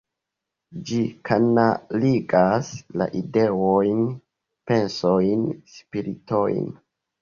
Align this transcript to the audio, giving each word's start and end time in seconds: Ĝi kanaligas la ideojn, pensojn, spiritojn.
Ĝi 0.87 1.01
kanaligas 1.31 2.73
la 3.03 3.09
ideojn, 3.23 4.03
pensojn, 4.75 5.49
spiritojn. 5.81 6.73